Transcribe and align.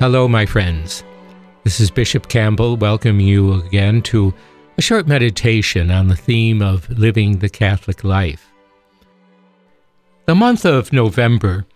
Hello, 0.00 0.28
my 0.28 0.46
friends. 0.46 1.02
This 1.64 1.80
is 1.80 1.90
Bishop 1.90 2.28
Campbell 2.28 2.76
welcoming 2.76 3.26
you 3.26 3.54
again 3.54 4.00
to 4.02 4.32
a 4.76 4.80
short 4.80 5.08
meditation 5.08 5.90
on 5.90 6.06
the 6.06 6.14
theme 6.14 6.62
of 6.62 6.88
living 6.88 7.38
the 7.38 7.48
Catholic 7.48 8.04
life. 8.04 8.52
The 10.26 10.36
month 10.36 10.64
of 10.64 10.92
November 10.92 11.66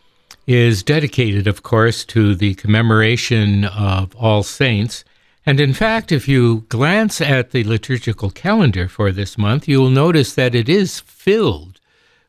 is 0.47 0.85
dedicated, 0.85 1.49
of 1.49 1.65
course, 1.65 2.05
to 2.05 2.37
the 2.37 2.55
commemoration 2.55 3.65
of 3.65 4.15
All 4.15 4.45
Saints. 4.45 5.03
And 5.45 5.59
in 5.59 5.75
fact, 5.75 6.13
if 6.13 6.29
you 6.29 6.65
glance 6.69 7.21
at 7.21 7.51
the 7.51 7.65
liturgical 7.65 8.31
calendar 8.31 8.87
for 8.87 9.11
this 9.11 9.37
month, 9.37 9.67
you 9.67 9.81
will 9.81 9.91
notice 9.91 10.33
that 10.37 10.55
it 10.55 10.69
is 10.69 11.01
filled 11.01 11.81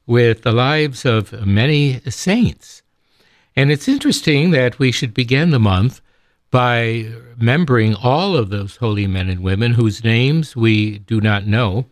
with 0.07 0.41
the 0.41 0.53
lives 0.53 1.05
of 1.05 1.45
many 1.45 1.99
saints. 2.09 2.82
And 3.55 3.71
it's 3.71 3.87
interesting 3.87 4.51
that 4.51 4.79
we 4.79 4.91
should 4.91 5.13
begin 5.13 5.51
the 5.51 5.59
month 5.59 6.01
by 6.49 7.07
remembering 7.37 7.95
all 7.95 8.35
of 8.35 8.49
those 8.49 8.77
holy 8.77 9.07
men 9.07 9.29
and 9.29 9.41
women 9.41 9.73
whose 9.73 10.03
names 10.03 10.55
we 10.55 10.99
do 10.99 11.19
not 11.19 11.45
know, 11.45 11.85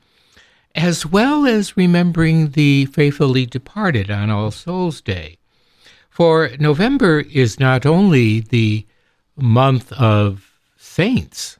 as 0.75 1.05
well 1.05 1.45
as 1.45 1.77
remembering 1.77 2.51
the 2.51 2.85
faithfully 2.85 3.45
departed 3.45 4.09
on 4.09 4.29
All 4.29 4.51
Souls 4.51 5.01
Day. 5.01 5.37
For 6.09 6.51
November 6.59 7.21
is 7.21 7.59
not 7.59 7.85
only 7.85 8.41
the 8.41 8.85
month 9.35 9.91
of 9.93 10.51
saints, 10.77 11.57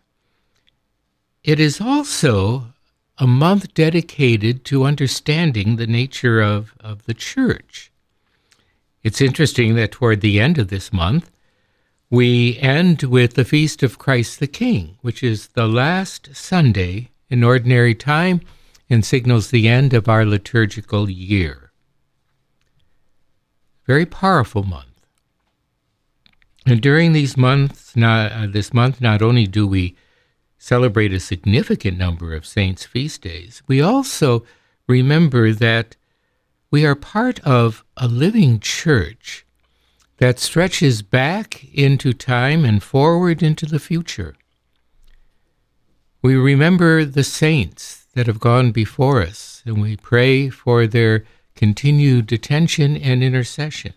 it 1.43 1.59
is 1.59 1.81
also 1.81 2.73
a 3.17 3.27
month 3.27 3.73
dedicated 3.73 4.63
to 4.65 4.83
understanding 4.83 5.75
the 5.75 5.87
nature 5.87 6.41
of, 6.41 6.73
of 6.79 7.05
the 7.05 7.13
church. 7.13 7.90
It's 9.03 9.21
interesting 9.21 9.75
that 9.75 9.91
toward 9.91 10.21
the 10.21 10.39
end 10.39 10.57
of 10.57 10.67
this 10.67 10.93
month, 10.93 11.31
we 12.09 12.57
end 12.59 13.03
with 13.03 13.33
the 13.33 13.45
Feast 13.45 13.83
of 13.83 13.97
Christ 13.97 14.39
the 14.39 14.47
King, 14.47 14.97
which 15.01 15.23
is 15.23 15.47
the 15.49 15.67
last 15.67 16.35
Sunday 16.35 17.09
in 17.29 17.43
ordinary 17.43 17.95
time 17.95 18.41
and 18.89 19.05
signals 19.05 19.49
the 19.49 19.67
end 19.67 19.93
of 19.93 20.09
our 20.09 20.25
liturgical 20.25 21.09
year. 21.09 21.71
Very 23.87 24.05
powerful 24.05 24.63
month. 24.63 24.85
And 26.65 26.81
during 26.81 27.13
these 27.13 27.35
months, 27.35 27.95
not, 27.95 28.31
uh, 28.31 28.47
this 28.47 28.73
month, 28.73 29.01
not 29.01 29.21
only 29.21 29.47
do 29.47 29.65
we 29.65 29.95
celebrate 30.59 31.13
a 31.13 31.19
significant 31.19 31.97
number 31.97 32.35
of 32.35 32.45
saints' 32.45 32.85
feast 32.85 33.21
days, 33.21 33.63
we 33.67 33.81
also 33.81 34.45
remember 34.87 35.53
that 35.53 35.95
we 36.71 36.85
are 36.85 36.95
part 36.95 37.37
of 37.41 37.83
a 37.97 38.07
living 38.07 38.57
church 38.59 39.45
that 40.17 40.39
stretches 40.39 41.01
back 41.01 41.65
into 41.73 42.13
time 42.13 42.63
and 42.63 42.81
forward 42.81 43.43
into 43.43 43.65
the 43.65 43.79
future. 43.79 44.35
We 46.21 46.35
remember 46.35 47.03
the 47.03 47.25
saints 47.25 48.05
that 48.13 48.27
have 48.27 48.39
gone 48.39 48.71
before 48.71 49.21
us, 49.21 49.61
and 49.65 49.81
we 49.81 49.97
pray 49.97 50.49
for 50.49 50.87
their 50.87 51.25
continued 51.55 52.31
attention 52.31 52.95
and 52.95 53.21
intercession. 53.21 53.93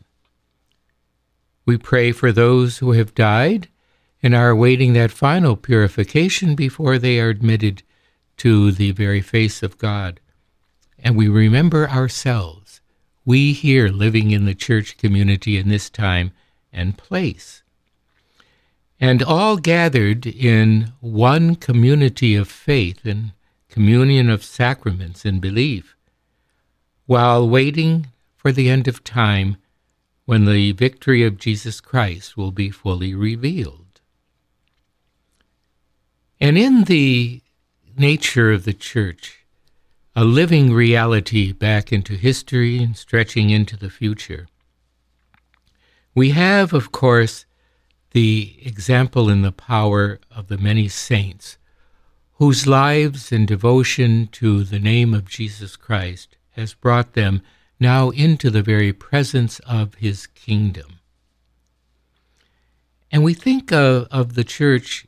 We 1.66 1.78
pray 1.78 2.10
for 2.10 2.32
those 2.32 2.78
who 2.78 2.92
have 2.92 3.14
died 3.14 3.68
and 4.22 4.34
are 4.34 4.50
awaiting 4.50 4.94
that 4.94 5.12
final 5.12 5.56
purification 5.56 6.56
before 6.56 6.98
they 6.98 7.20
are 7.20 7.28
admitted 7.28 7.82
to 8.38 8.72
the 8.72 8.90
very 8.90 9.20
face 9.20 9.62
of 9.62 9.78
God. 9.78 10.18
And 10.98 11.16
we 11.16 11.28
remember 11.28 11.88
ourselves 11.90 12.63
we 13.24 13.52
here 13.52 13.88
living 13.88 14.30
in 14.30 14.44
the 14.44 14.54
church 14.54 14.96
community 14.96 15.56
in 15.56 15.68
this 15.68 15.88
time 15.88 16.32
and 16.72 16.98
place. 16.98 17.62
And 19.00 19.22
all 19.22 19.56
gathered 19.56 20.26
in 20.26 20.92
one 21.00 21.56
community 21.56 22.34
of 22.34 22.48
faith 22.48 23.04
and 23.04 23.32
communion 23.68 24.30
of 24.30 24.44
sacraments 24.44 25.24
and 25.24 25.40
belief, 25.40 25.96
while 27.06 27.48
waiting 27.48 28.08
for 28.36 28.52
the 28.52 28.68
end 28.68 28.86
of 28.86 29.02
time 29.02 29.56
when 30.26 30.44
the 30.44 30.72
victory 30.72 31.22
of 31.22 31.38
Jesus 31.38 31.80
Christ 31.80 32.36
will 32.36 32.50
be 32.50 32.70
fully 32.70 33.14
revealed. 33.14 34.00
And 36.40 36.56
in 36.58 36.84
the 36.84 37.42
nature 37.96 38.52
of 38.52 38.64
the 38.64 38.72
church, 38.72 39.43
a 40.16 40.24
living 40.24 40.72
reality 40.72 41.52
back 41.52 41.92
into 41.92 42.14
history 42.14 42.82
and 42.82 42.96
stretching 42.96 43.50
into 43.50 43.76
the 43.76 43.90
future. 43.90 44.46
We 46.14 46.30
have, 46.30 46.72
of 46.72 46.92
course, 46.92 47.46
the 48.12 48.56
example 48.62 49.28
in 49.28 49.42
the 49.42 49.50
power 49.50 50.20
of 50.30 50.46
the 50.46 50.58
many 50.58 50.86
saints 50.86 51.58
whose 52.34 52.66
lives 52.66 53.32
and 53.32 53.46
devotion 53.46 54.28
to 54.32 54.62
the 54.62 54.78
name 54.78 55.14
of 55.14 55.28
Jesus 55.28 55.74
Christ 55.74 56.36
has 56.50 56.74
brought 56.74 57.14
them 57.14 57.42
now 57.80 58.10
into 58.10 58.50
the 58.50 58.62
very 58.62 58.92
presence 58.92 59.58
of 59.60 59.94
his 59.96 60.28
kingdom. 60.28 61.00
And 63.10 63.24
we 63.24 63.34
think 63.34 63.72
of, 63.72 64.06
of 64.12 64.34
the 64.34 64.44
church 64.44 65.06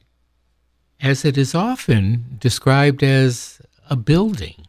as 1.00 1.24
it 1.24 1.38
is 1.38 1.54
often 1.54 2.36
described 2.40 3.02
as 3.04 3.60
a 3.88 3.94
building 3.94 4.65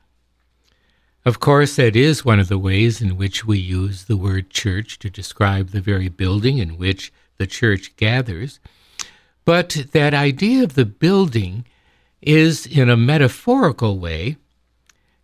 of 1.28 1.42
course, 1.42 1.76
that 1.76 1.98
is 1.98 2.24
one 2.24 2.40
of 2.40 2.48
the 2.48 2.58
ways 2.58 3.02
in 3.02 3.18
which 3.18 3.44
we 3.44 3.58
use 3.58 4.06
the 4.06 4.16
word 4.16 4.50
church 4.50 4.98
to 5.00 5.10
describe 5.10 5.72
the 5.72 5.82
very 5.82 6.08
building 6.08 6.58
in 6.58 6.78
which 6.78 7.12
the 7.38 7.46
church 7.46 7.94
gathers. 7.98 8.62
But 9.44 9.88
that 9.92 10.14
idea 10.14 10.64
of 10.64 10.76
the 10.76 10.86
building 10.86 11.66
is, 12.22 12.66
in 12.66 12.90
a 12.90 12.96
metaphorical 12.96 14.00
way, 14.00 14.38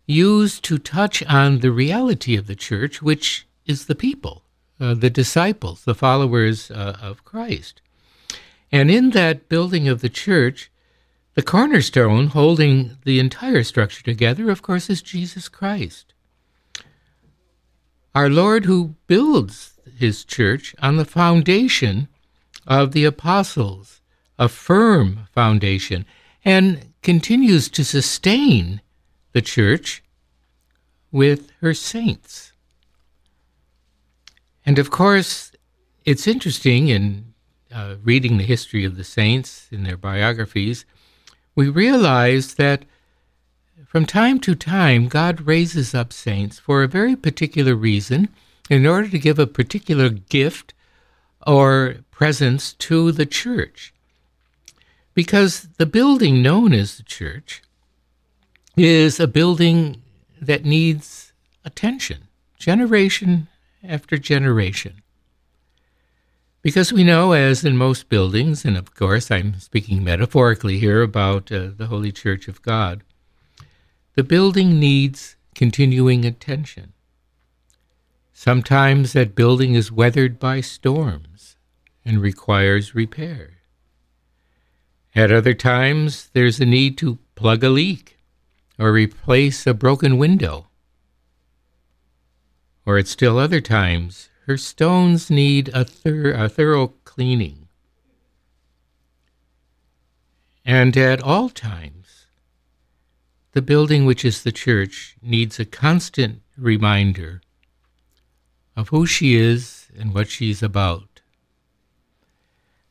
used 0.06 0.62
to 0.64 0.76
touch 0.76 1.22
on 1.22 1.60
the 1.60 1.72
reality 1.72 2.36
of 2.36 2.48
the 2.48 2.54
church, 2.54 3.00
which 3.00 3.46
is 3.64 3.86
the 3.86 3.94
people, 3.94 4.42
uh, 4.78 4.92
the 4.92 5.08
disciples, 5.08 5.84
the 5.86 5.94
followers 5.94 6.70
uh, 6.70 6.98
of 7.00 7.24
Christ. 7.24 7.80
And 8.70 8.90
in 8.90 9.12
that 9.12 9.48
building 9.48 9.88
of 9.88 10.02
the 10.02 10.10
church, 10.10 10.70
the 11.34 11.42
cornerstone 11.42 12.28
holding 12.28 12.96
the 13.04 13.18
entire 13.18 13.64
structure 13.64 14.02
together, 14.02 14.50
of 14.50 14.62
course, 14.62 14.88
is 14.88 15.02
Jesus 15.02 15.48
Christ. 15.48 16.14
Our 18.14 18.30
Lord, 18.30 18.64
who 18.64 18.94
builds 19.08 19.80
his 19.98 20.24
church 20.24 20.74
on 20.80 20.96
the 20.96 21.04
foundation 21.04 22.08
of 22.66 22.92
the 22.92 23.04
apostles, 23.04 24.00
a 24.38 24.48
firm 24.48 25.26
foundation, 25.32 26.06
and 26.44 26.92
continues 27.02 27.68
to 27.70 27.84
sustain 27.84 28.80
the 29.32 29.42
church 29.42 30.02
with 31.10 31.50
her 31.60 31.74
saints. 31.74 32.52
And 34.64 34.78
of 34.78 34.90
course, 34.90 35.52
it's 36.04 36.26
interesting 36.26 36.88
in 36.88 37.34
uh, 37.72 37.96
reading 38.02 38.36
the 38.38 38.44
history 38.44 38.84
of 38.84 38.96
the 38.96 39.04
saints 39.04 39.68
in 39.72 39.82
their 39.82 39.96
biographies 39.96 40.84
we 41.54 41.68
realize 41.68 42.54
that 42.54 42.84
from 43.86 44.06
time 44.06 44.40
to 44.40 44.54
time, 44.54 45.06
God 45.06 45.42
raises 45.42 45.94
up 45.94 46.12
saints 46.12 46.58
for 46.58 46.82
a 46.82 46.88
very 46.88 47.14
particular 47.14 47.76
reason 47.76 48.28
in 48.68 48.86
order 48.86 49.08
to 49.08 49.18
give 49.18 49.38
a 49.38 49.46
particular 49.46 50.08
gift 50.08 50.74
or 51.46 51.96
presence 52.10 52.72
to 52.72 53.12
the 53.12 53.26
church. 53.26 53.94
Because 55.12 55.68
the 55.78 55.86
building 55.86 56.42
known 56.42 56.72
as 56.72 56.96
the 56.96 57.04
church 57.04 57.62
is 58.76 59.20
a 59.20 59.28
building 59.28 60.02
that 60.40 60.64
needs 60.64 61.32
attention, 61.64 62.26
generation 62.58 63.46
after 63.84 64.18
generation. 64.18 65.02
Because 66.64 66.94
we 66.94 67.04
know, 67.04 67.32
as 67.32 67.62
in 67.62 67.76
most 67.76 68.08
buildings, 68.08 68.64
and 68.64 68.74
of 68.74 68.94
course 68.94 69.30
I'm 69.30 69.60
speaking 69.60 70.02
metaphorically 70.02 70.78
here 70.78 71.02
about 71.02 71.52
uh, 71.52 71.68
the 71.76 71.88
Holy 71.88 72.10
Church 72.10 72.48
of 72.48 72.62
God, 72.62 73.02
the 74.14 74.24
building 74.24 74.80
needs 74.80 75.36
continuing 75.54 76.24
attention. 76.24 76.94
Sometimes 78.32 79.12
that 79.12 79.34
building 79.34 79.74
is 79.74 79.92
weathered 79.92 80.38
by 80.38 80.62
storms 80.62 81.56
and 82.02 82.22
requires 82.22 82.94
repair. 82.94 83.58
At 85.14 85.30
other 85.30 85.52
times, 85.52 86.30
there's 86.32 86.60
a 86.60 86.64
need 86.64 86.96
to 86.96 87.18
plug 87.34 87.62
a 87.62 87.68
leak 87.68 88.16
or 88.78 88.90
replace 88.90 89.66
a 89.66 89.74
broken 89.74 90.16
window. 90.16 90.68
Or 92.86 92.96
at 92.96 93.06
still 93.06 93.38
other 93.38 93.60
times, 93.60 94.30
her 94.46 94.56
stones 94.56 95.30
need 95.30 95.70
a, 95.72 95.84
thir- 95.84 96.32
a 96.32 96.48
thorough 96.48 96.88
cleaning. 97.04 97.68
And 100.64 100.96
at 100.96 101.22
all 101.22 101.48
times, 101.48 102.26
the 103.52 103.62
building 103.62 104.04
which 104.04 104.24
is 104.24 104.42
the 104.42 104.52
church 104.52 105.16
needs 105.22 105.58
a 105.58 105.64
constant 105.64 106.42
reminder 106.56 107.40
of 108.76 108.88
who 108.88 109.06
she 109.06 109.34
is 109.36 109.88
and 109.96 110.12
what 110.12 110.28
she's 110.28 110.62
about. 110.62 111.20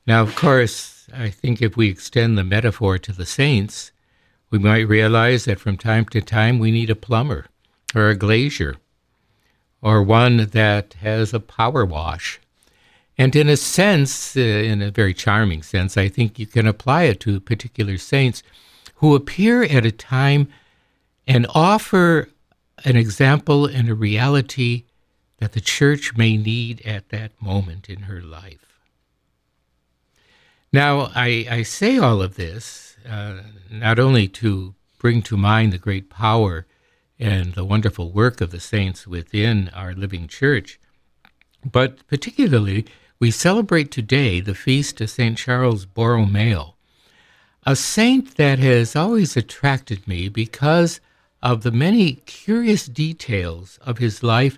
Now, 0.08 0.22
of 0.22 0.36
course, 0.36 1.08
I 1.14 1.30
think 1.30 1.62
if 1.62 1.78
we 1.78 1.90
extend 1.90 2.38
the 2.38 2.44
metaphor 2.44 2.98
to 2.98 3.12
the 3.12 3.26
saints, 3.26 3.92
we 4.50 4.60
might 4.60 4.88
realize 4.88 5.46
that 5.46 5.60
from 5.60 5.78
time 5.78 6.06
to 6.06 6.22
time 6.22 6.60
we 6.60 6.72
need 6.72 6.90
a 6.90 6.96
plumber 6.96 7.48
or 7.96 8.10
a 8.10 8.16
glazier 8.16 8.76
or 9.84 10.02
one 10.02 10.38
that 10.52 10.94
has 10.94 11.34
a 11.34 11.40
power 11.42 11.86
wash. 11.86 12.40
And 13.18 13.36
in 13.36 13.50
a 13.50 13.58
sense, 13.58 14.36
uh, 14.36 14.40
in 14.40 14.82
a 14.82 14.90
very 14.90 15.14
charming 15.14 15.62
sense, 15.62 15.98
I 15.98 16.08
think 16.08 16.40
you 16.40 16.48
can 16.48 16.66
apply 16.66 17.04
it 17.04 17.20
to 17.22 17.40
particular 17.42 17.98
saints 17.98 18.42
who 18.96 19.14
appear 19.14 19.64
at 19.64 19.86
a 19.86 19.92
time 19.92 20.48
and 21.28 21.46
offer 21.54 22.30
an 22.86 22.96
example 22.96 23.66
and 23.66 23.90
a 23.90 23.94
reality 23.94 24.86
that 25.40 25.52
the 25.52 25.62
church 25.62 26.16
may 26.16 26.38
need 26.38 26.82
at 26.86 27.10
that 27.10 27.40
moment 27.42 27.90
in 27.90 28.04
her 28.04 28.22
life. 28.22 28.66
Now, 30.72 31.12
I, 31.14 31.46
I 31.50 31.64
say 31.64 31.98
all 31.98 32.22
of 32.22 32.36
this 32.36 32.96
uh, 33.08 33.42
not 33.70 34.00
only 34.00 34.30
to 34.30 34.76
bring 34.98 35.22
to 35.24 35.36
mind 35.36 35.74
the 35.74 35.78
great 35.78 36.10
power 36.10 36.66
and 37.20 37.54
the 37.54 37.66
wonderful 37.66 38.12
work 38.12 38.42
of 38.42 38.52
the 38.52 38.60
saints 38.60 39.08
within 39.08 39.70
our 39.70 39.94
living 39.94 40.28
church, 40.28 40.80
but 41.64 42.06
particularly 42.08 42.86
we 43.20 43.32
celebrate 43.32 43.92
today 43.92 44.40
the 44.40 44.56
feast 44.56 45.00
of 45.00 45.10
St. 45.10 45.38
Charles 45.38 45.86
Borromeo, 45.86 46.76
a 47.66 47.76
saint 47.76 48.36
that 48.36 48.60
has 48.60 48.96
always 48.96 49.38
attracted 49.38 50.08
me 50.08 50.28
because 50.28 51.00
of 51.42 51.64
the 51.64 51.72
many 51.72 52.16
curious 52.26 52.88
details 52.88 53.80
of 53.82 54.00
his 54.00 54.24
life, 54.24 54.58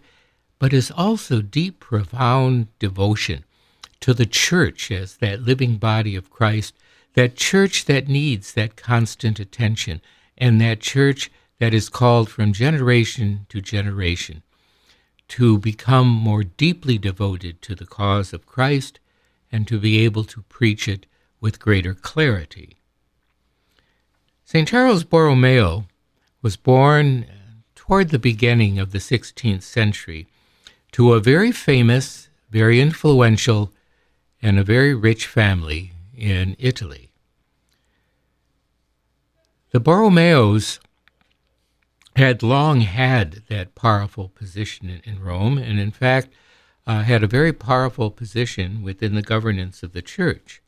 but 0.58 0.72
his 0.72 0.92
also 0.92 1.42
deep, 1.42 1.80
profound 1.80 2.68
devotion 2.80 3.44
to 4.00 4.14
the 4.14 4.26
church 4.26 4.92
as 4.92 5.18
that 5.18 5.42
living 5.42 5.78
body 5.78 6.16
of 6.16 6.30
Christ, 6.30 6.74
that 7.14 7.36
church 7.36 7.86
that 7.86 8.08
needs 8.08 8.54
that 8.54 8.76
constant 8.76 9.40
attention, 9.40 10.02
and 10.38 10.60
that 10.62 10.80
church 10.80 11.32
that 11.60 11.74
is 11.74 11.90
called 11.90 12.30
from 12.30 12.54
generation 12.54 13.46
to 13.50 13.62
generation 13.62 14.44
to 15.28 15.58
become 15.58 16.08
more 16.08 16.44
deeply 16.44 16.98
devoted 16.98 17.62
to 17.62 17.76
the 17.76 17.86
cause 17.86 18.34
of 18.34 18.46
Christ 18.46 19.00
and 19.52 19.68
to 19.68 19.80
be 19.80 20.00
able 20.00 20.24
to 20.26 20.44
preach 20.44 20.88
it 20.88 21.06
with 21.42 21.60
greater 21.60 21.94
clarity. 21.94 22.78
St. 24.44 24.68
Charles 24.68 25.04
Borromeo 25.04 25.86
was 26.42 26.56
born 26.56 27.26
toward 27.74 28.10
the 28.10 28.20
beginning 28.20 28.78
of 28.78 28.92
the 28.92 29.00
16th 29.00 29.64
century 29.64 30.28
to 30.92 31.14
a 31.14 31.20
very 31.20 31.52
famous, 31.52 32.30
very 32.50 32.80
influential, 32.80 33.72
and 34.42 34.60
a 34.60 34.64
very 34.64 34.94
rich 34.94 35.26
family 35.26 35.94
in 36.16 36.56
Italy. 36.60 37.10
The 39.72 39.80
Borromeos 39.80 40.80
had 42.16 42.42
long 42.42 42.82
had 42.82 43.44
that 43.50 43.76
powerful 43.76 44.30
position 44.30 44.90
in, 44.90 45.02
in 45.04 45.22
Rome, 45.22 45.58
and 45.58 45.80
in 45.80 45.92
fact, 45.92 46.30
uh, 46.88 47.02
had 47.02 47.24
a 47.24 47.28
very 47.28 47.52
powerful 47.52 48.12
position 48.12 48.84
within 48.84 49.16
the 49.16 49.22
governance 49.22 49.84
of 49.84 49.94
the 49.94 50.02
church. 50.02 50.62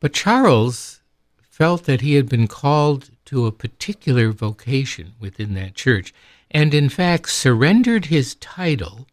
But 0.00 0.12
Charles 0.12 1.00
felt 1.42 1.84
that 1.84 2.00
he 2.00 2.14
had 2.14 2.28
been 2.28 2.48
called 2.48 3.10
to 3.26 3.46
a 3.46 3.52
particular 3.52 4.32
vocation 4.32 5.12
within 5.20 5.54
that 5.54 5.74
church, 5.74 6.12
and 6.50 6.74
in 6.74 6.88
fact 6.88 7.30
surrendered 7.30 8.06
his 8.06 8.34
title 8.36 9.06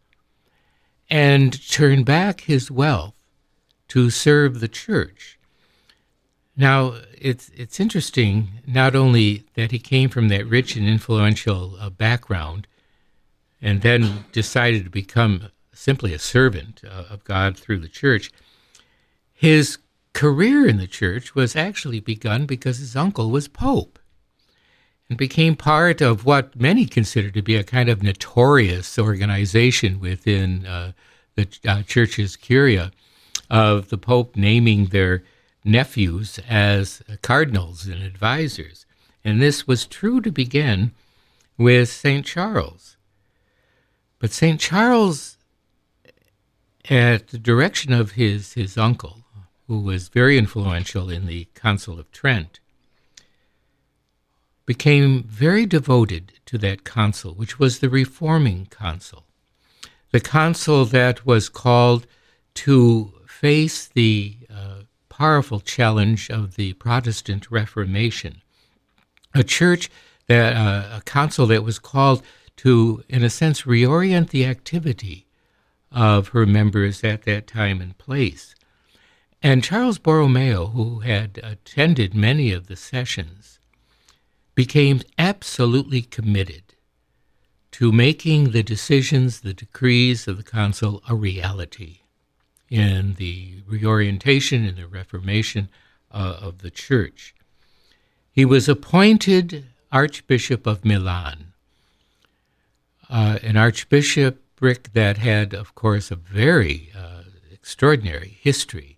and 1.10 1.70
turned 1.70 2.06
back 2.06 2.42
his 2.42 2.72
wealth 2.72 3.16
to 3.90 4.10
serve 4.10 4.60
the 4.60 4.68
church. 4.68 5.38
Now, 6.56 6.96
it's, 7.18 7.50
it's 7.56 7.80
interesting 7.80 8.50
not 8.68 8.96
only 8.96 9.46
that 9.56 9.72
he 9.72 9.80
came 9.80 10.10
from 10.10 10.28
that 10.30 10.48
rich 10.48 10.76
and 10.76 10.88
influential 10.88 11.78
uh, 11.80 11.90
background 11.90 12.68
and 13.62 13.82
then 13.82 14.26
decided 14.32 14.84
to 14.84 14.90
become 14.90 15.50
simply 15.74 16.14
a 16.14 16.20
servant 16.20 16.82
uh, 16.86 17.06
of 17.10 17.24
God 17.24 17.58
through 17.58 17.80
the 17.80 17.88
church, 17.88 18.32
his 19.34 19.78
career 20.14 20.68
in 20.68 20.78
the 20.78 20.88
church 20.88 21.36
was 21.36 21.56
actually 21.56 22.00
begun 22.00 22.46
because 22.46 22.80
his 22.80 22.96
uncle 22.96 23.32
was 23.32 23.48
Pope 23.48 23.98
and 25.10 25.18
became 25.18 25.56
part 25.56 26.02
of 26.02 26.26
what 26.26 26.56
many 26.56 26.86
consider 26.86 27.32
to 27.32 27.42
be 27.42 27.56
a 27.56 27.64
kind 27.64 27.90
of 27.90 28.04
notorious 28.04 29.00
organization 29.00 30.00
within 30.00 30.66
uh, 30.66 30.92
the 31.36 31.48
uh, 31.66 31.82
church's 31.84 32.36
curia 32.36 32.92
of 33.50 33.90
the 33.90 33.98
Pope 33.98 34.36
naming 34.36 34.86
their 34.88 35.24
nephews 35.64 36.40
as 36.50 37.02
cardinals 37.22 37.86
and 37.86 38.02
advisors. 38.04 38.86
And 39.24 39.42
this 39.42 39.68
was 39.68 39.86
true 39.86 40.22
to 40.22 40.32
begin 40.32 40.92
with 41.58 41.90
St. 41.90 42.26
Charles. 42.26 42.98
But 44.20 44.32
St. 44.32 44.60
Charles, 44.60 45.38
at 46.90 47.28
the 47.28 47.38
direction 47.38 47.94
of 47.94 48.12
his, 48.12 48.54
his 48.54 48.78
uncle, 48.78 49.24
who 49.68 49.80
was 49.80 50.10
very 50.10 50.38
influential 50.38 51.10
in 51.10 51.28
the 51.28 51.48
Council 51.56 52.00
of 52.00 52.12
Trent, 52.12 52.60
became 54.66 55.24
very 55.24 55.66
devoted 55.66 56.34
to 56.46 56.58
that 56.58 56.84
council, 56.84 57.34
which 57.34 57.60
was 57.60 57.80
the 57.80 57.90
Reforming 57.90 58.68
Council, 58.68 59.26
the 60.12 60.20
council 60.20 60.86
that 60.86 61.26
was 61.26 61.50
called 61.50 62.06
to 62.54 63.14
face 63.28 63.88
the 63.88 64.38
powerful 65.22 65.60
challenge 65.60 66.32
of 66.32 66.56
the 66.56 66.74
Protestant 66.74 67.52
Reformation, 67.52 68.42
a 69.36 69.44
church 69.44 69.88
that 70.26 70.56
uh, 70.56 70.98
a 70.98 71.02
council 71.02 71.46
that 71.46 71.64
was 71.64 71.78
called 71.78 72.24
to, 72.56 73.04
in 73.08 73.24
a 73.24 73.30
sense, 73.30 73.62
reorient 73.62 74.32
the 74.32 74.48
activity 74.48 75.28
of 75.92 76.30
her 76.30 76.48
members 76.48 77.04
at 77.04 77.22
that 77.22 77.46
time 77.46 77.82
and 77.82 77.96
place. 78.00 78.56
And 79.44 79.64
Charles 79.64 80.00
Borromeo, 80.00 80.72
who 80.72 81.02
had 81.02 81.40
attended 81.44 82.16
many 82.16 82.52
of 82.52 82.66
the 82.66 82.76
sessions, 82.76 83.60
became 84.56 85.02
absolutely 85.20 86.02
committed 86.02 86.64
to 87.74 87.92
making 87.92 88.54
the 88.54 88.64
decisions, 88.64 89.42
the 89.42 89.54
decrees 89.54 90.28
of 90.28 90.38
the 90.38 90.44
council 90.44 91.04
a 91.08 91.14
reality 91.14 92.01
in 92.72 93.16
the 93.16 93.56
reorientation 93.68 94.66
and 94.66 94.78
the 94.78 94.88
reformation 94.88 95.70
uh, 96.12 96.38
of 96.42 96.60
the 96.60 96.72
church. 96.72 97.36
He 98.32 98.46
was 98.46 98.70
appointed 98.70 99.66
Archbishop 99.92 100.66
of 100.66 100.86
Milan, 100.86 101.52
uh, 103.10 103.40
an 103.44 103.58
archbishopric 103.58 104.94
that 104.94 105.18
had, 105.18 105.54
of 105.54 105.76
course, 105.76 106.10
a 106.10 106.16
very 106.16 106.90
uh, 106.98 107.24
extraordinary 107.52 108.38
history. 108.40 108.98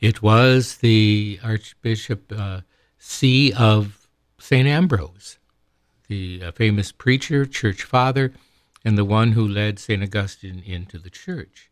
It 0.00 0.22
was 0.22 0.78
the 0.78 1.38
Archbishop 1.44 2.32
uh, 2.34 2.62
see 2.98 3.52
of 3.52 4.08
St. 4.38 4.66
Ambrose, 4.66 5.36
the 6.08 6.42
uh, 6.44 6.52
famous 6.52 6.92
preacher, 6.92 7.44
church 7.44 7.82
father, 7.82 8.32
and 8.84 8.96
the 8.96 9.04
one 9.04 9.32
who 9.32 9.46
led 9.46 9.78
St. 9.78 10.02
Augustine 10.02 10.62
into 10.64 10.98
the 10.98 11.10
church. 11.10 11.68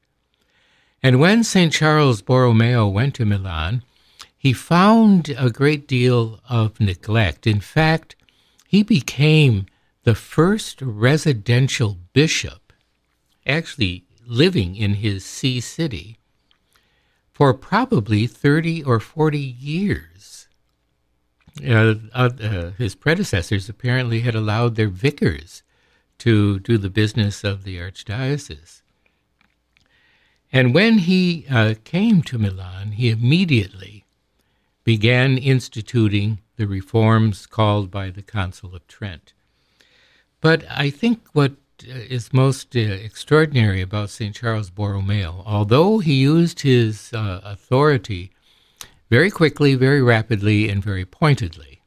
And 1.02 1.19
when 1.19 1.45
St. 1.45 1.73
Charles 1.73 2.21
Borromeo 2.21 2.87
went 2.87 3.14
to 3.14 3.25
Milan, 3.25 3.83
he 4.37 4.52
found 4.52 5.35
a 5.37 5.50
great 5.50 5.87
deal 5.87 6.40
of 6.49 6.80
neglect. 6.80 7.47
In 7.47 7.61
fact, 7.61 8.16
he 8.66 8.83
became 8.83 9.66
the 10.04 10.14
first 10.14 10.80
residential 10.83 11.99
bishop, 12.12 12.73
actually 13.47 14.04
living 14.26 14.76
in 14.76 14.95
his 14.95 15.25
see 15.25 15.61
city, 15.61 16.19
for 17.33 17.54
probably 17.54 18.26
30 18.26 18.85
or 18.85 19.00
40 19.00 19.38
years. 19.38 20.49
Uh, 21.66 21.95
uh, 22.14 22.71
his 22.78 22.95
predecessors 22.95 23.69
apparently 23.69 24.21
had 24.21 24.35
allowed 24.35 24.76
their 24.76 24.88
vicars 24.88 25.62
to 26.19 26.59
do 26.61 26.78
the 26.78 26.90
business 26.90 27.42
of 27.42 27.64
the 27.64 27.78
archdiocese. 27.78 28.83
And 30.52 30.75
when 30.75 30.99
he 30.99 31.47
uh, 31.49 31.75
came 31.85 32.23
to 32.23 32.38
Milan, 32.38 32.92
he 32.92 33.11
immediately 33.11 34.04
began 34.85 35.38
instituting 35.38 36.38
the 36.57 36.66
reforms 36.66 37.47
called 37.47 37.90
by 37.90 38.11
the 38.11 38.23
Council 38.23 38.75
of 38.75 38.87
Trent. 38.88 39.33
But 40.40 40.64
I 40.69 40.90
think 40.90 41.21
what 41.33 41.52
uh, 41.88 42.19
most 42.33 42.75
uh, 42.75 42.80
extraordinary 42.80 43.80
about 43.80 44.11
St. 44.11 44.35
Charles 44.35 44.71
Borromeo, 44.71 45.42
although 45.47 45.99
he 45.99 46.14
used 46.14 46.61
his 46.61 47.12
uh, 47.12 47.40
authority 47.45 48.33
very 49.09 49.30
quickly, 49.30 49.75
very 49.75 50.02
rapidly, 50.02 50.69
and 50.69 50.83
very 50.83 51.04
pointedly. 51.04 51.83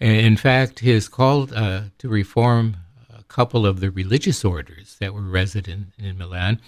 In 0.00 0.36
fact, 0.36 0.78
his 0.78 1.08
call 1.08 1.52
uh, 1.54 1.84
to 1.98 2.08
reform 2.08 2.76
a 3.12 3.24
couple 3.24 3.66
of 3.66 3.80
the 3.80 3.90
religious 3.90 4.44
orders 4.44 4.96
that 5.00 5.12
were 5.12 5.22
resident 5.22 5.88
in 5.98 6.16
Milan 6.16 6.60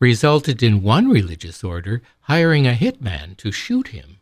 resulted 0.00 0.62
in 0.62 0.82
one 0.82 1.08
religious 1.08 1.64
order 1.64 2.02
hiring 2.22 2.66
a 2.66 2.72
hitman 2.72 3.36
to 3.38 3.50
shoot 3.50 3.88
him. 3.88 4.18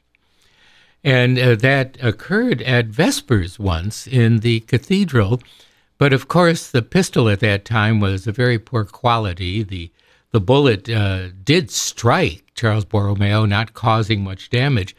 And 1.05 1.39
uh, 1.39 1.55
that 1.57 1.99
occurred 2.03 2.63
at 2.63 2.87
Vespers 2.87 3.59
once 3.59 4.07
in 4.07 4.41
the 4.41 4.61
cathedral. 4.61 5.41
But 5.99 6.13
of 6.13 6.29
course, 6.29 6.71
the 6.71 6.83
pistol 6.83 7.29
at 7.29 7.41
that 7.41 7.65
time 7.65 8.01
was 8.01 8.27
a 8.27 8.33
very 8.33 8.59
poor 8.59 8.85
quality. 8.85 9.63
The, 9.63 9.91
the 10.33 10.41
bullet 10.41 10.89
uh, 10.89 11.29
did 11.45 11.71
strike 11.71 12.45
Charles 12.55 12.85
Borromeo, 12.85 13.47
not 13.47 13.75
causing 13.75 14.25
much 14.25 14.51
damage. 14.51 14.97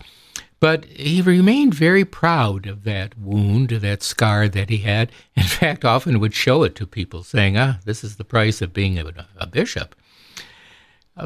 But 0.59 0.85
he 0.85 1.21
remained 1.21 1.75
very 1.75 2.03
proud 2.03 2.65
of 2.65 2.83
that 2.83 3.17
wound, 3.17 3.69
that 3.69 4.01
scar 4.01 4.47
that 4.47 4.69
he 4.69 4.77
had. 4.77 5.11
In 5.35 5.43
fact, 5.59 5.85
often 5.85 6.19
would 6.19 6.33
show 6.33 6.63
it 6.63 6.75
to 6.75 6.87
people, 6.87 7.23
saying, 7.23 7.57
ah, 7.57 7.79
this 7.85 8.03
is 8.03 8.15
the 8.15 8.23
price 8.23 8.61
of 8.61 8.73
being 8.73 8.97
a, 8.97 9.27
a 9.37 9.45
bishop. 9.45 9.95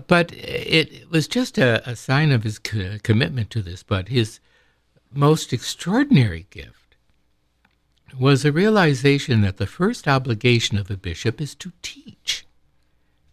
But 0.07 0.31
it, 0.31 0.93
it, 0.93 1.11
was 1.11 1.27
just 1.27 1.57
a, 1.57 1.87
a 1.89 1.95
sign 1.95 2.31
of 2.31 2.43
his 2.43 2.59
co- 2.59 2.97
commitment 3.03 3.49
to 3.51 3.61
this. 3.61 3.83
But 3.83 4.07
his 4.07 4.39
most 5.13 5.51
extraordinary 5.51 6.47
gift 6.49 6.95
was 8.17 8.43
a 8.43 8.51
realization 8.51 9.41
that 9.41 9.57
the 9.57 9.67
first 9.67 10.07
obligation 10.07 10.77
of 10.77 10.89
a 10.89 10.97
bishop 10.97 11.41
is 11.41 11.55
to 11.55 11.71
teach 11.81 12.45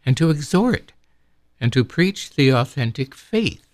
and 0.04 0.16
to 0.16 0.30
exhort 0.30 0.92
and 1.60 1.72
to 1.72 1.84
preach 1.84 2.30
the 2.30 2.50
authentic 2.50 3.14
faith. 3.14 3.64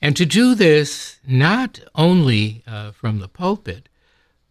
And 0.00 0.16
to 0.16 0.26
do 0.26 0.54
this 0.54 1.18
not 1.26 1.80
only 1.94 2.62
uh, 2.66 2.92
from 2.92 3.20
the 3.20 3.28
pulpit, 3.28 3.88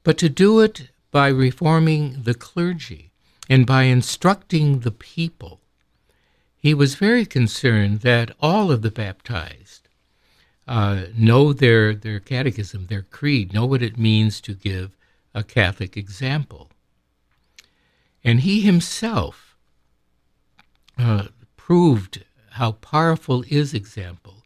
but 0.03 0.17
to 0.17 0.29
do 0.29 0.59
it 0.61 0.89
by 1.11 1.27
reforming 1.27 2.23
the 2.23 2.33
clergy 2.33 3.11
and 3.49 3.65
by 3.65 3.83
instructing 3.83 4.79
the 4.79 4.91
people. 4.91 5.59
He 6.63 6.73
was 6.73 6.95
very 6.95 7.25
concerned 7.25 7.99
that 8.03 8.31
all 8.39 8.71
of 8.71 8.83
the 8.83 8.89
baptized 8.89 9.89
uh, 10.65 11.07
know 11.13 11.51
their, 11.51 11.93
their 11.93 12.21
catechism, 12.21 12.87
their 12.87 13.01
creed, 13.01 13.53
know 13.53 13.65
what 13.65 13.81
it 13.81 13.97
means 13.97 14.39
to 14.39 14.53
give 14.53 14.95
a 15.35 15.43
Catholic 15.43 15.97
example. 15.97 16.69
And 18.23 18.39
he 18.39 18.61
himself 18.61 19.57
uh, 20.97 21.27
proved 21.57 22.23
how 22.51 22.71
powerful 22.71 23.43
is 23.49 23.73
example 23.73 24.45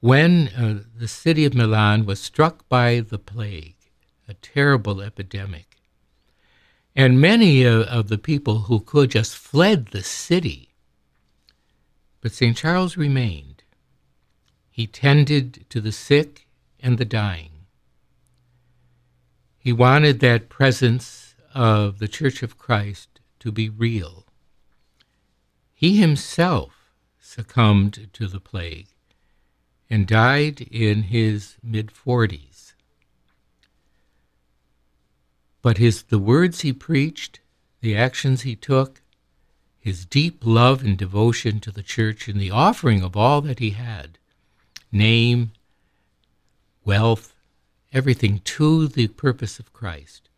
when 0.00 0.48
uh, 0.56 0.84
the 0.96 1.08
city 1.08 1.44
of 1.44 1.52
Milan 1.52 2.06
was 2.06 2.18
struck 2.18 2.66
by 2.70 3.00
the 3.00 3.18
plague, 3.18 3.76
a 4.26 4.32
terrible 4.32 5.02
epidemic, 5.02 5.76
and 6.96 7.20
many 7.20 7.66
uh, 7.66 7.82
of 7.82 8.08
the 8.08 8.16
people 8.16 8.60
who 8.60 8.80
could 8.80 9.10
just 9.10 9.36
fled 9.36 9.88
the 9.88 10.02
city, 10.02 10.67
but 12.20 12.32
St. 12.32 12.56
Charles 12.56 12.96
remained. 12.96 13.62
He 14.70 14.86
tended 14.86 15.66
to 15.70 15.80
the 15.80 15.92
sick 15.92 16.46
and 16.80 16.98
the 16.98 17.04
dying. 17.04 17.50
He 19.58 19.72
wanted 19.72 20.20
that 20.20 20.48
presence 20.48 21.34
of 21.54 21.98
the 21.98 22.08
Church 22.08 22.42
of 22.42 22.58
Christ 22.58 23.20
to 23.40 23.52
be 23.52 23.68
real. 23.68 24.24
He 25.74 25.96
himself 25.96 26.92
succumbed 27.20 28.08
to 28.12 28.26
the 28.26 28.40
plague 28.40 28.88
and 29.90 30.06
died 30.06 30.60
in 30.60 31.04
his 31.04 31.56
mid 31.62 31.88
40s. 31.88 32.72
But 35.60 35.78
his, 35.78 36.04
the 36.04 36.18
words 36.18 36.60
he 36.60 36.72
preached, 36.72 37.40
the 37.80 37.96
actions 37.96 38.42
he 38.42 38.56
took, 38.56 39.02
his 39.88 40.04
deep 40.04 40.42
love 40.44 40.84
and 40.84 40.98
devotion 40.98 41.60
to 41.60 41.70
the 41.70 41.82
church, 41.82 42.28
and 42.28 42.38
the 42.38 42.50
offering 42.50 43.02
of 43.02 43.16
all 43.16 43.40
that 43.40 43.58
he 43.58 43.70
had 43.70 44.18
name, 44.92 45.50
wealth, 46.84 47.34
everything 47.90 48.38
to 48.44 48.86
the 48.86 49.08
purpose 49.08 49.58
of 49.58 49.72
Christ 49.72 50.28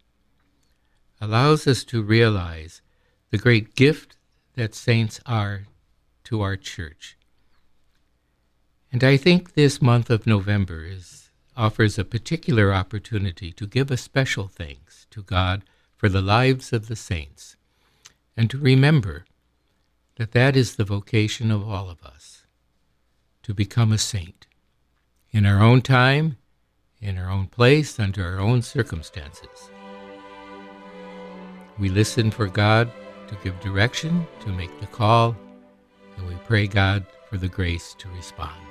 allows 1.20 1.66
us 1.66 1.82
to 1.82 2.00
realize 2.00 2.80
the 3.30 3.38
great 3.38 3.74
gift 3.74 4.16
that 4.54 4.72
saints 4.72 5.18
are 5.26 5.64
to 6.22 6.40
our 6.42 6.56
church. 6.56 7.16
And 8.92 9.02
I 9.02 9.16
think 9.16 9.54
this 9.54 9.82
month 9.82 10.10
of 10.10 10.28
November 10.28 10.84
is, 10.84 11.30
offers 11.56 11.98
a 11.98 12.04
particular 12.04 12.72
opportunity 12.72 13.50
to 13.52 13.66
give 13.66 13.90
a 13.90 13.96
special 13.96 14.46
thanks 14.46 15.08
to 15.10 15.22
God 15.22 15.64
for 15.96 16.08
the 16.08 16.22
lives 16.22 16.72
of 16.72 16.86
the 16.86 16.96
saints 16.96 17.56
and 18.36 18.48
to 18.48 18.58
remember 18.58 19.24
that 20.20 20.32
that 20.32 20.54
is 20.54 20.76
the 20.76 20.84
vocation 20.84 21.50
of 21.50 21.66
all 21.66 21.88
of 21.88 22.02
us 22.02 22.44
to 23.42 23.54
become 23.54 23.90
a 23.90 23.96
saint 23.96 24.46
in 25.30 25.46
our 25.46 25.62
own 25.62 25.80
time, 25.80 26.36
in 27.00 27.16
our 27.16 27.30
own 27.30 27.46
place, 27.46 27.98
under 27.98 28.22
our 28.26 28.38
own 28.38 28.60
circumstances. 28.60 29.70
We 31.78 31.88
listen 31.88 32.30
for 32.30 32.48
God 32.48 32.92
to 33.28 33.38
give 33.42 33.58
direction, 33.60 34.26
to 34.40 34.50
make 34.50 34.78
the 34.78 34.88
call, 34.88 35.34
and 36.18 36.28
we 36.28 36.34
pray 36.44 36.66
God 36.66 37.06
for 37.30 37.38
the 37.38 37.48
grace 37.48 37.94
to 38.00 38.08
respond. 38.10 38.69